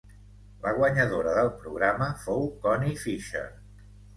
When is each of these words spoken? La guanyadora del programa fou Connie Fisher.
La 0.63 0.71
guanyadora 0.77 1.35
del 1.35 1.51
programa 1.59 2.09
fou 2.25 2.51
Connie 2.65 2.99
Fisher. 3.07 3.47